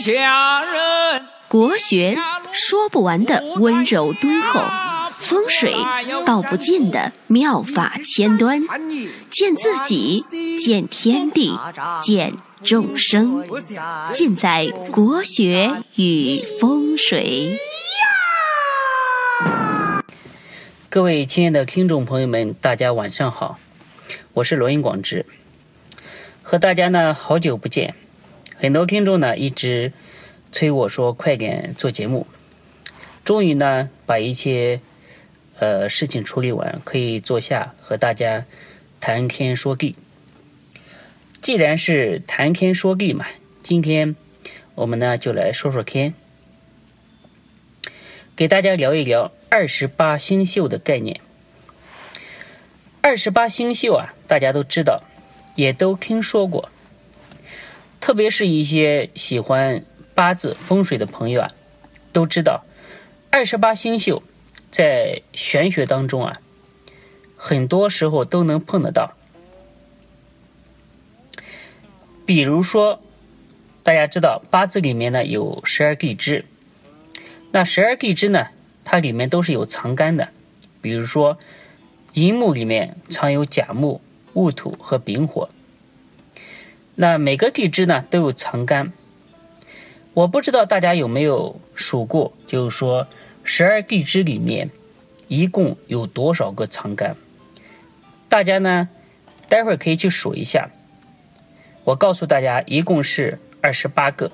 [0.00, 1.26] 下人。
[1.48, 2.16] 国学
[2.52, 4.60] 说不完的温柔敦厚，
[5.10, 5.74] 风水
[6.24, 8.62] 道不尽的妙法千端，
[9.28, 10.24] 见自己，
[10.58, 11.58] 见天地，
[12.00, 13.44] 见众生，
[14.12, 17.58] 尽在国学与风水。
[20.88, 23.58] 各位亲爱的听众朋友们，大家晚上好，
[24.34, 25.26] 我是罗云广之，
[26.42, 27.94] 和大家呢好久不见，
[28.60, 29.92] 很多听众呢一直。
[30.52, 32.26] 催我说快点做节目，
[33.24, 34.80] 终于呢把一些
[35.60, 38.44] 呃事情处理完，可以坐下和大家
[39.00, 39.94] 谈天说地。
[41.40, 43.26] 既然是谈天说地嘛，
[43.62, 44.16] 今天
[44.74, 46.14] 我们呢就来说说天，
[48.34, 51.20] 给大家聊一聊二十八星宿的概念。
[53.00, 55.04] 二十八星宿啊，大家都知道，
[55.54, 56.68] 也都听说过，
[58.00, 59.84] 特别是一些喜欢。
[60.12, 61.50] 八字风水的朋友啊，
[62.12, 62.66] 都知道
[63.30, 64.22] 二十八星宿
[64.70, 66.42] 在玄学当中啊，
[67.36, 69.14] 很多时候都能碰得到。
[72.26, 73.00] 比如说，
[73.82, 76.44] 大家知道八字里面呢有十二地支，
[77.52, 78.48] 那十二地支呢，
[78.84, 80.28] 它里面都是有藏干的。
[80.82, 81.38] 比如说，
[82.12, 84.02] 寅木里面藏有甲木、
[84.34, 85.48] 戊土和丙火，
[87.00, 88.92] 那每个地支呢都有藏干。
[90.12, 93.08] 我不知道大家有没有数过，就是说
[93.42, 94.68] 十二地支里面
[95.26, 97.16] 一共有多少个藏干？
[98.28, 98.90] 大家呢，
[99.48, 100.68] 待会儿可以去数一下。
[101.84, 104.30] 我告诉大家，一共是二十八个，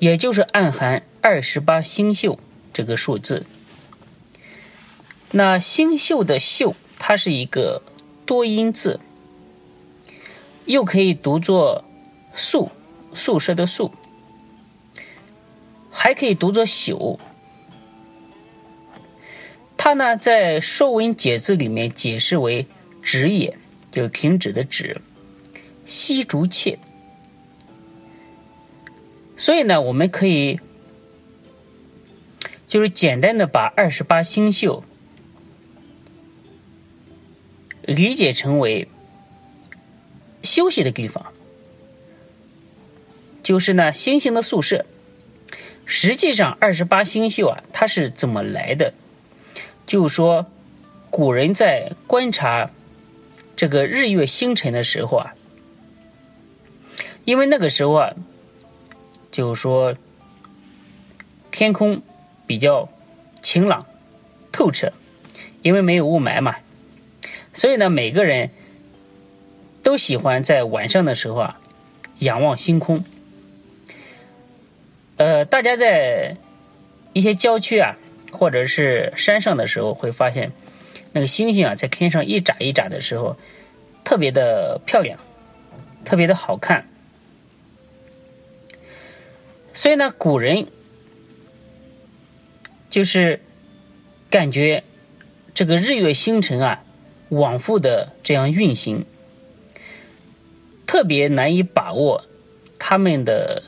[0.00, 2.40] 也就是暗含二十八星宿
[2.72, 3.46] 这个数字。
[5.30, 7.80] 那星宿的“宿”它是一个
[8.26, 8.98] 多音字，
[10.72, 11.84] 又可以读作
[12.34, 12.70] “宿”。
[13.14, 13.92] 宿舍的宿，
[15.90, 17.18] 还可以读作朽。
[19.76, 22.66] 它呢，在《说文解字》里面解释为
[23.04, 23.58] “止也”，
[23.92, 24.98] 就是停止的止。
[25.84, 26.78] 西竹切。
[29.36, 30.58] 所以呢，我们可以
[32.66, 34.82] 就是简单的把二十八星宿
[37.82, 38.88] 理解成为
[40.42, 41.32] 休息的地方。
[43.42, 44.86] 就是呢，星星的宿舍。
[45.84, 48.94] 实际上，二十八星宿啊，它是怎么来的？
[49.84, 50.46] 就是说，
[51.10, 52.70] 古人在观察
[53.56, 55.34] 这个日月星辰的时候啊，
[57.24, 58.14] 因为那个时候啊，
[59.32, 59.96] 就是说
[61.50, 62.00] 天空
[62.46, 62.88] 比较
[63.42, 63.84] 晴朗、
[64.52, 64.92] 透彻，
[65.62, 66.56] 因为没有雾霾嘛，
[67.52, 68.50] 所以呢，每个人
[69.82, 71.60] 都喜欢在晚上的时候啊，
[72.18, 73.04] 仰望星空。
[75.16, 76.36] 呃，大家在
[77.12, 77.96] 一些郊区啊，
[78.32, 80.52] 或者是山上的时候，会发现
[81.12, 83.36] 那个星星啊，在天上一眨一眨的时候，
[84.04, 85.18] 特别的漂亮，
[86.04, 86.88] 特别的好看。
[89.74, 90.66] 所以呢，古人
[92.90, 93.40] 就是
[94.28, 94.84] 感觉
[95.54, 96.84] 这个日月星辰啊，
[97.30, 99.06] 往复的这样运行，
[100.92, 102.22] 特别难以把握
[102.78, 103.62] 他们的。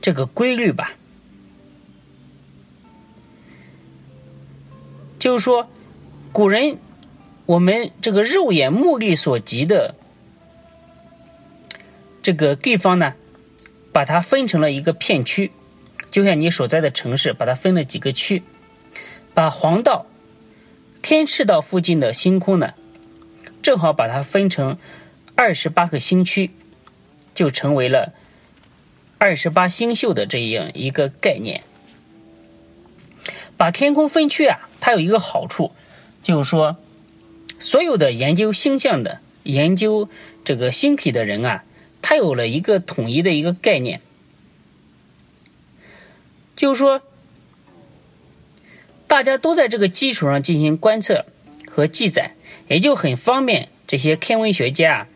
[0.00, 0.92] 这个规律吧，
[5.18, 5.68] 就是说，
[6.30, 6.78] 古人
[7.46, 9.96] 我们这个肉眼目力所及的
[12.22, 13.14] 这个地方呢，
[13.92, 15.50] 把它分成了一个片区，
[16.12, 18.44] 就像你所在的城市，把它分了几个区，
[19.34, 20.06] 把黄道、
[21.02, 22.74] 天赤道附近的星空呢，
[23.60, 24.78] 正好把它分成
[25.36, 26.50] 二十八个星区，
[27.32, 28.12] 就成为了。
[29.18, 31.62] 二十八星宿的这样一个概念，
[33.56, 35.72] 把天空分区啊，它有一个好处，
[36.22, 36.76] 就是说，
[37.58, 40.10] 所有的研究星象的、研究
[40.44, 41.64] 这个星体的人啊，
[42.02, 44.02] 他有了一个统一的一个概念，
[46.54, 47.00] 就是说，
[49.06, 51.24] 大家都在这个基础上进行观测
[51.66, 52.34] 和记载，
[52.68, 55.08] 也就很方便这些天文学家啊、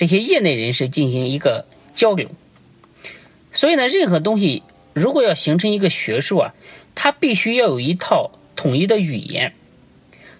[0.00, 2.30] 这些业内人士进行一个交流。
[3.52, 4.62] 所以呢，任何东西
[4.94, 6.54] 如果要形成一个学术啊，
[6.94, 9.52] 它必须要有一套统一的语言。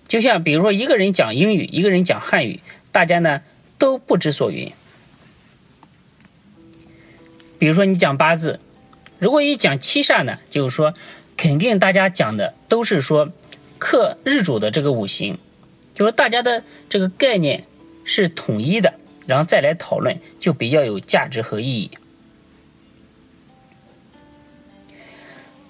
[0.09, 2.61] 就像比如说，一个人讲英语，一个人讲汉语，
[2.91, 3.43] 大家呢
[3.77, 4.73] 都不知所云。
[7.59, 8.61] 比如说你讲八字，
[9.19, 10.95] 如果一讲七煞呢，就是说
[11.37, 13.31] 肯定大家讲的都是说
[13.77, 15.37] 克日主的这个五行，
[15.95, 17.65] 就是大家的这个概念
[18.07, 18.95] 是统一的，
[19.31, 21.93] 然后再来讨论就比较有价值和意义。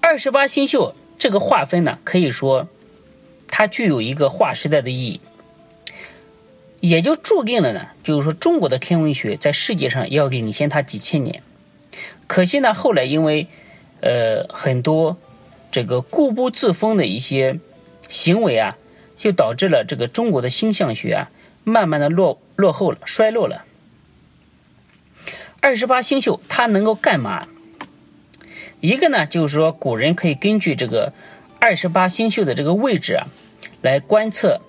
[0.01, 2.69] 二十八星宿这个划分呢可以说
[3.49, 5.21] 它具有一个划时代的意义。
[6.81, 11.43] 也就注定了呢就是说中国的天文学在世界上要领先它几千年。
[12.27, 13.47] 可惜呢后来因为
[14.01, 15.19] 呃很多
[15.71, 17.61] 这个固步自封的一些
[18.09, 18.79] 行为啊
[19.19, 21.31] 就导致了这个中国的星象学啊
[21.65, 23.65] 慢慢的落落后了，衰落了。
[25.61, 27.47] 二十八星宿它能够干嘛？
[28.81, 31.13] 一个呢，就是说古人可以根据这个
[31.61, 33.27] 二十八星宿的这个位置啊，
[33.83, 34.63] 来观测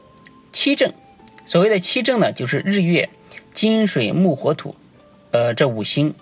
[0.52, 0.92] 七正。
[1.46, 3.10] 所谓的七正呢，就是日月
[3.54, 4.76] 金水木火土，
[5.32, 6.14] 呃，这五星，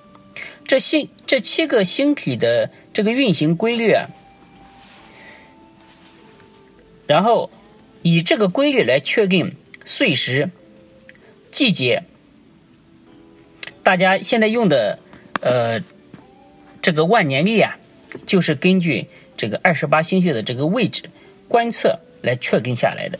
[0.65, 4.07] 这星这七个星体的这个运行规律啊，
[7.07, 7.49] 然后
[8.03, 10.51] 以这个规律来确定岁时、
[11.51, 12.03] 季节。
[13.83, 14.99] 大家现在用的
[15.41, 15.79] 呃
[16.81, 17.77] 这个万年历啊，
[18.25, 21.09] 就是根据这个二十八星宿的这个位置
[21.47, 23.19] 观测来确定下来的。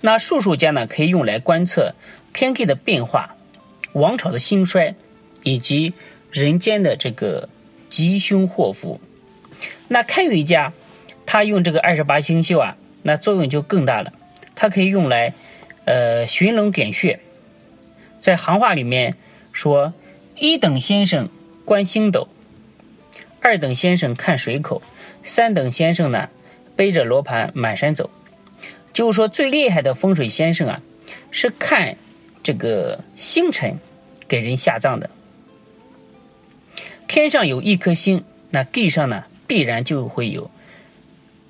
[0.00, 1.94] 那术数家呢，可以用来观测
[2.32, 3.34] 天地的变化、
[3.94, 4.94] 王朝的兴衰
[5.42, 5.92] 以及
[6.30, 7.48] 人间的这个
[7.90, 9.00] 吉凶祸福。
[9.88, 10.72] 那堪舆家
[11.26, 14.12] 他用这个二十八星宿啊，那作用就更大了，
[14.54, 15.34] 它可以用来
[15.88, 17.18] 呃寻龙点穴。
[18.20, 19.16] 在行话里面
[19.52, 19.94] 说，
[20.36, 21.30] 一等先生
[21.64, 22.28] 观星斗，
[23.40, 24.82] 二等先生看水口，
[25.24, 26.28] 三等先生呢
[26.76, 28.10] 背着罗盘满山走。
[28.92, 30.82] 就是说，最厉害的风水先生啊，
[31.30, 31.96] 是看
[32.42, 33.78] 这个星辰
[34.28, 35.08] 给人下葬的。
[37.06, 40.50] 天上有一颗星，那地上呢必然就会有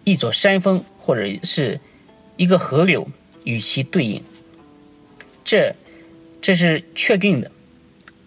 [0.04, 1.80] 一座山峰或者是
[2.36, 3.08] 一个河流
[3.48, 4.22] 与其对应。
[5.44, 5.74] 这。
[6.40, 7.50] 这是确定的，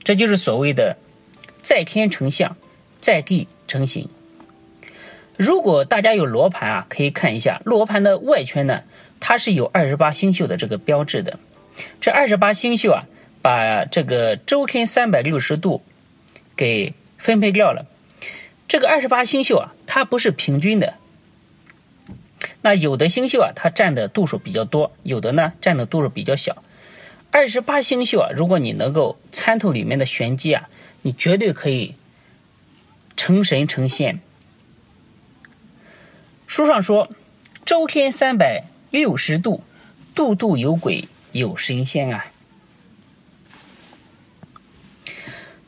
[0.03, 0.97] 这就是所谓的
[1.63, 2.57] 在天成象，
[2.99, 4.09] 在地成形。
[5.37, 8.83] 如果大家有罗盘啊，可以看一下罗盘的外圈呢，
[9.21, 11.39] 它是有二十八星宿的这个标志的。
[12.01, 13.05] 这二十八星宿啊，
[13.41, 15.81] 把这个周天三百六十度
[16.57, 17.87] 给分配掉了。
[18.67, 20.95] 这个二十八星宿啊，它不是平均的。
[22.63, 26.63] 那有的星宿啊，它占的度数比较多，有的呢占的度数比较小。
[27.31, 30.69] 二十八星宿啊，如果你能够参透里面的玄机啊，
[31.01, 31.95] 你绝对可以
[33.15, 34.19] 成神成仙。
[36.45, 37.09] 书上说，
[37.65, 39.63] 周天三百六十度，
[40.13, 42.25] 度度有鬼有神仙啊。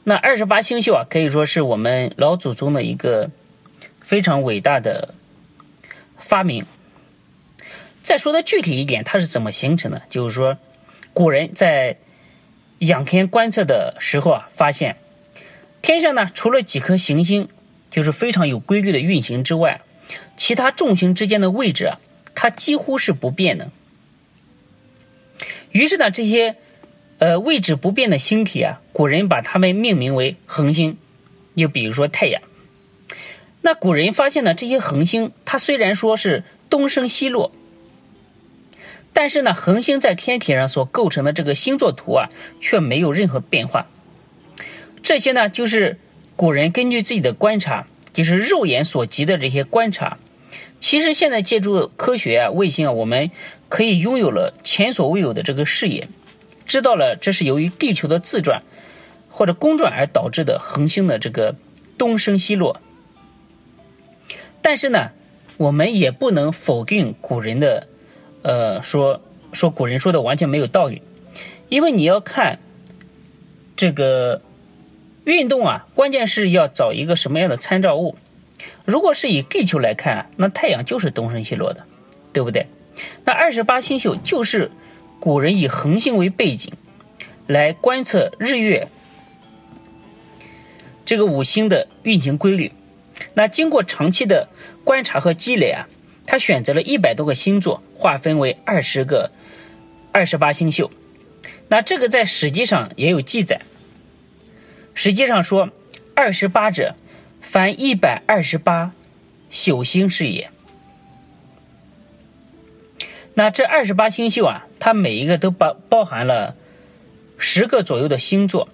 [0.04, 3.32] 那二十八星宿啊，可以说是我们老祖宗的一个
[4.02, 5.16] 非常伟大的
[6.18, 6.66] 发明。
[8.04, 10.04] 再说的具体一点，它是怎么形成的？
[10.10, 10.58] 就是说。
[11.16, 11.98] 古人在
[12.80, 14.98] 仰天观测的时候啊，发现
[15.84, 17.50] 天上呢，除了几颗行星
[17.92, 19.82] 就是非常有规律的运行之外，
[20.36, 22.00] 其他众星之间的位置啊，
[22.34, 23.70] 它几乎是不变的。
[25.70, 26.56] 于是呢，这些
[27.20, 30.98] 呃位置不变的星体啊，古人把它们命名为恒星。
[31.56, 32.42] 就比如说太阳，
[33.62, 37.52] 那古人发现呢，这些恒星它虽然说是东升西落。
[39.16, 42.30] 但是呢，恒星在天体上所构成的这个星座图啊，
[42.60, 43.86] 却没有任何变化。
[45.04, 46.00] 这些呢，就是
[46.36, 50.18] 古人根据自己的观察，就是肉眼所及的这些观察。
[50.80, 53.30] 其实现在借助科学啊、卫星啊，我们
[53.70, 56.08] 可以拥有了前所未有的这个视野，
[56.66, 58.64] 知道了这是由于地球的自转
[59.30, 61.56] 或者公转而导致的恒星的这个
[62.00, 62.82] 东升西落。
[64.64, 65.12] 但是呢，
[65.58, 67.88] 我们也不能否定古人的。
[68.44, 69.22] 呃，说
[69.54, 71.02] 说古人说的完全没有道理，
[71.70, 72.60] 因为你要看
[73.78, 74.42] 这个
[75.24, 78.16] 运动啊，关键是要找一个什么样的参照物。
[78.84, 81.86] 如果是以地球来看，那太阳就是东升西落的，
[82.34, 82.68] 对不对？
[83.24, 84.72] 那二十八星宿就是
[85.22, 86.74] 古人以恒星为背景
[87.48, 88.90] 来观测日月
[91.06, 92.74] 这个五星的运行规律。
[93.36, 94.50] 那经过长期的
[94.84, 95.88] 观察和积累啊。
[96.26, 99.32] 他选择了一百多个星座，划分为二十个
[100.12, 100.90] 二十八星宿。
[101.68, 103.62] 那这个在史记上也有记载。
[104.94, 105.70] 实际上说，
[106.16, 106.96] 二十八者，
[107.42, 108.94] 凡一百二十八
[109.50, 110.50] 宿星是也。
[113.34, 116.56] 那这二十八星宿啊，它每一个都包包含了
[117.38, 118.70] 十个左右的星座。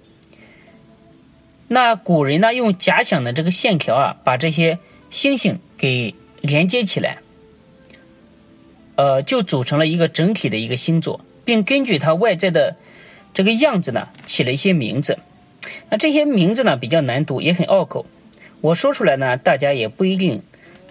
[1.69, 4.79] 那古人呢，用假想的这个线条啊，把这些
[5.09, 7.19] 星星给连接起来。
[8.99, 12.75] 呃，就组成了一个整体的一个星座，并根据它外在的
[13.33, 15.19] 这个样子呢，起了一些名字。
[15.89, 18.05] 那这些名字呢比较难读，也很拗口。
[18.59, 20.43] 我说出来呢，大家也不一定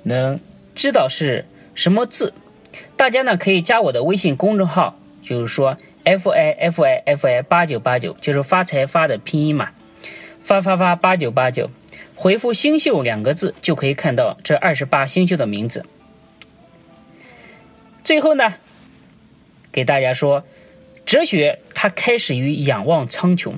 [0.04, 0.40] 能
[0.74, 2.32] 知道是什么字。
[2.96, 9.68] 大家呢可以加我的微信公众号，就是说 f i f i f i 八九八九，就是发财发的拼音嘛，
[10.42, 11.68] 发发发八九八九，
[12.14, 15.84] 回复“星宿”两个字就可以看到这二十八星宿的名字。
[18.08, 18.54] 最后呢，
[19.70, 20.46] 给大家说，
[21.04, 23.56] 哲学它开始于仰望苍穹，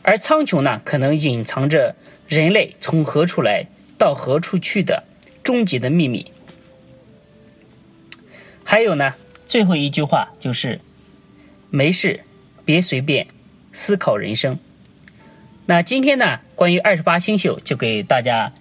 [0.00, 1.94] 而苍穹呢，可能隐藏着
[2.26, 3.66] 人类从何处来
[3.98, 5.04] 到何处去的
[5.44, 6.32] 终极的秘密。
[8.64, 9.12] 还有呢，
[9.46, 10.80] 最后一句话就是，
[11.68, 12.24] 没事，
[12.64, 13.26] 别随便
[13.70, 14.58] 思考人生。
[15.66, 18.54] 那今天呢，关于二十八星宿就给大家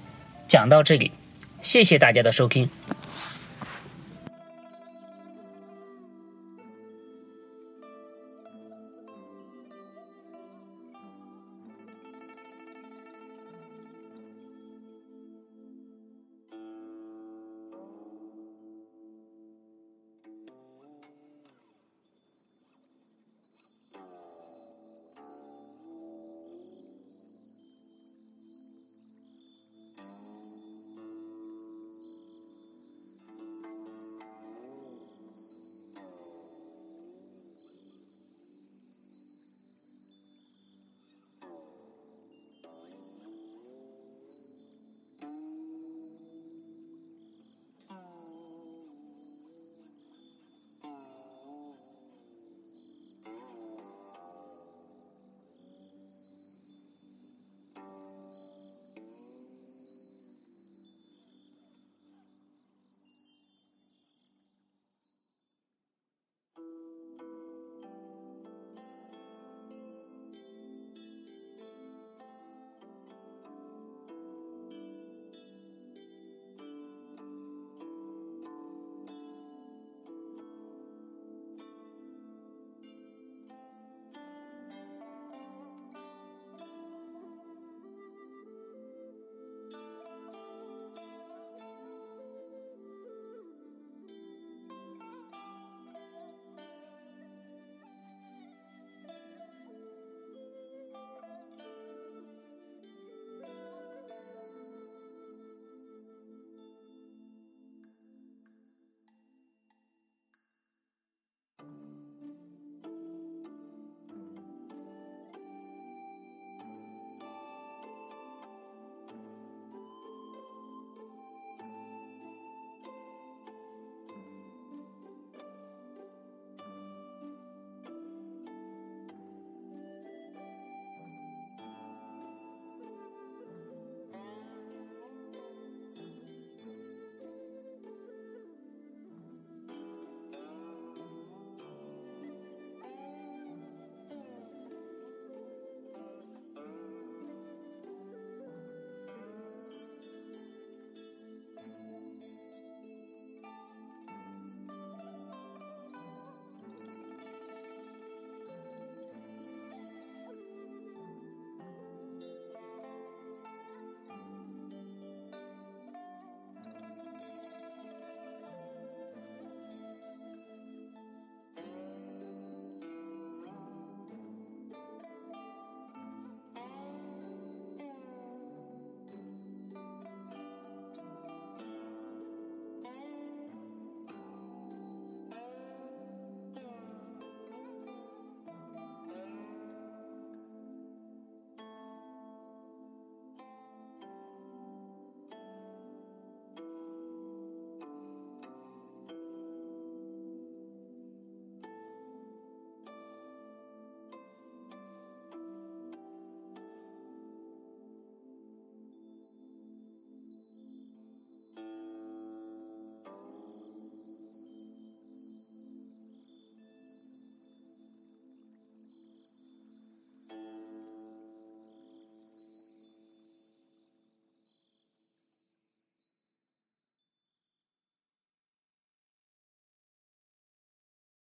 [0.50, 1.13] 讲到这里，
[1.62, 2.69] 谢谢大家的收听。